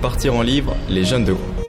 [0.00, 1.68] Partir en livre, les jeunes de groupe.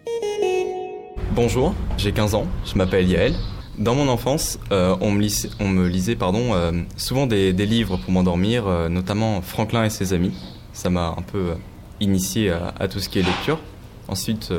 [1.36, 3.34] Bonjour, j'ai 15 ans, je m'appelle Yael.
[3.78, 9.42] Dans mon enfance, euh, on, me lisait, euh, souvent des, livres pour m'endormir, euh, notamment
[9.42, 10.32] Franklin et ses amis.
[10.72, 11.56] Ça m'a un peu
[12.00, 13.60] initié à, tout ce qui est lecture.
[14.08, 14.54] Ensuite,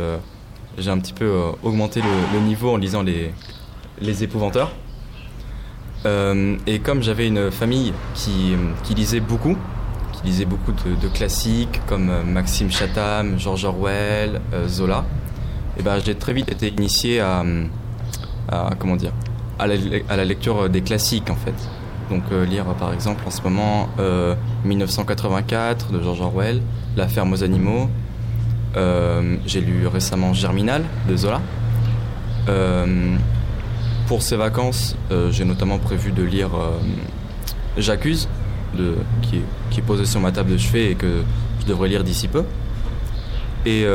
[0.77, 1.33] j'ai un petit peu
[1.63, 3.33] augmenté le, le, niveau en lisant les,
[4.03, 4.71] les épouvanteurs.
[6.05, 8.53] et comme j'avais une famille qui,
[8.85, 9.57] qui, lisait beaucoup,
[10.25, 15.05] qui beaucoup de, classiques comme Maxime Chatham, George Orwell, Zola,
[15.79, 17.45] et ben, j'ai très vite été initié à,
[18.79, 19.13] comment dire,
[19.59, 21.55] à la, lecture des classiques en fait.
[22.11, 26.61] Donc euh, lire par exemple en ce moment euh, 1984 de George Orwell,
[26.97, 27.89] La ferme aux animaux.
[28.77, 31.41] Euh, j'ai lu récemment Germinal de Zola.
[32.49, 33.17] Euh,
[34.09, 34.97] pour ces vacances,
[35.31, 36.51] j'ai notamment prévu de lire
[37.79, 38.29] J'accuse,
[38.77, 41.23] de, qui, est, qui est posé sur ma table de chevet et que
[41.61, 42.45] je devrais lire d'ici peu.
[43.65, 43.87] Et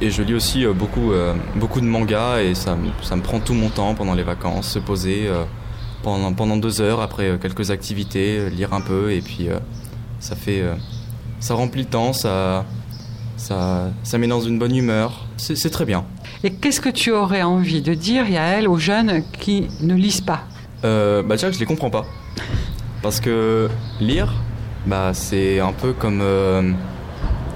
[0.00, 3.40] et je lis aussi euh, beaucoup, euh, beaucoup de mangas et ça, ça, me prend
[3.40, 5.44] tout mon temps pendant les vacances, se poser euh,
[6.02, 9.48] pendant, pendant deux heures après quelques activités, lire un peu et puis
[10.20, 10.62] ça fait,
[11.40, 12.64] ça remplit le temps, ça,
[13.36, 15.26] ça, ça met dans une bonne humeur.
[15.36, 16.04] C'est très bien.
[16.44, 20.42] Et qu'est-ce que tu aurais envie de dire, Yael, aux jeunes qui ne lisent pas?
[20.84, 22.04] Euh, Bah déjà, je les comprends pas.
[23.02, 23.68] Parce que
[24.00, 24.34] lire,
[24.86, 26.22] bah, c'est un peu comme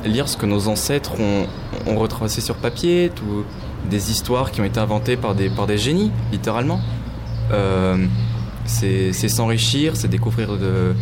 [0.05, 1.47] lire ce que nos ancêtres ont,
[1.87, 3.45] ont retracé sur papier, tout,
[3.89, 6.81] des histoires qui ont été inventées par des, par des génies, littéralement.
[7.53, 7.97] Euh,
[8.65, 10.95] c'est s'enrichir, c'est découvrir de,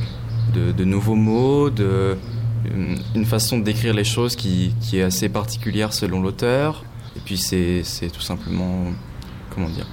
[0.54, 2.16] de, nouveaux mots, de,
[3.14, 6.84] une façon de décrire les choses qui, qui est assez particulière selon l'auteur.
[7.16, 8.84] Et puis c'est tout simplement,
[9.54, 9.86] comment dire,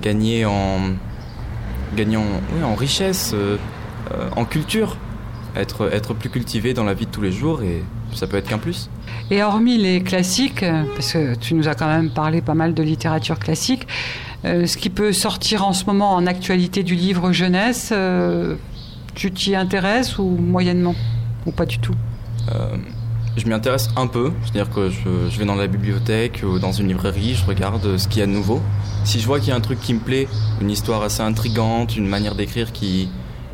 [0.00, 0.94] gagner en,
[1.94, 3.58] gagner en, oui, en richesse, euh,
[4.34, 4.96] en culture,
[5.56, 7.82] être, être plus cultivé dans la vie de tous les jours et
[8.14, 8.88] ça peut être qu'un plus.
[9.30, 10.64] Et hormis les classiques,
[10.94, 13.86] parce que tu nous as quand même parlé pas mal de littérature classique,
[14.44, 18.54] euh, ce qui peut sortir en ce moment en actualité du livre jeunesse, euh,
[19.14, 20.94] tu t'y intéresses ou moyennement
[21.46, 21.94] Ou pas du tout?
[22.54, 22.76] Euh,
[23.36, 26.72] Je m'y intéresse un peu, c'est-à-dire que je, je, vais dans la bibliothèque ou dans
[26.72, 28.62] une librairie, je regarde ce qu'il y a de nouveau.
[29.04, 30.26] Si je vois qu'il y a un truc qui me plaît,
[30.62, 33.10] une histoire assez intrigante, une manière d'écrire qui,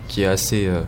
[0.06, 0.82] qui est assez, euh,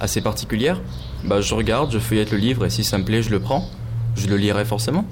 [0.00, 0.80] assez particulière,
[1.24, 3.68] bah, je regarde, je feuillette le livre et si ça me plaît, je le prends.
[4.16, 5.04] Je le lirai forcément.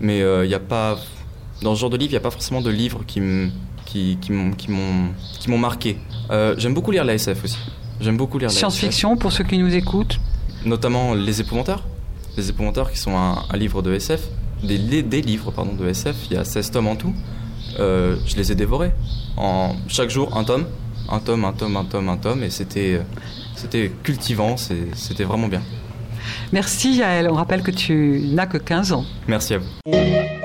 [0.00, 0.98] Mais il euh, n'y a pas.
[1.62, 3.50] Dans ce genre de livre, il n'y a pas forcément de livres qui m'ont
[3.84, 4.70] qui, qui qui
[5.50, 5.98] m'ont marqué.
[6.30, 7.58] Euh, J'aime beaucoup lire la SF aussi.
[8.00, 10.20] J'aime beaucoup lire la Science-fiction pour ceux qui nous écoutent?
[10.64, 11.82] Notamment Les Épouvantards.
[12.38, 14.22] Les Épouvantards qui sont un, un livre de SF.
[14.62, 16.16] Des, des, des, livres pardon, de SF.
[16.30, 17.12] Il y a 16 tomes en tout.
[17.80, 18.92] Euh, je les ai dévorés.
[19.36, 20.64] En, chaque jour, un tome.
[21.10, 22.44] Un tome, un tome, un tome, un tome.
[22.44, 23.00] Et c'était
[23.56, 25.62] c'était cultivant, c'était vraiment bien.
[26.52, 29.04] Merci Yael, on rappelle que tu n'as que 15 ans.
[29.26, 30.37] Merci à vous.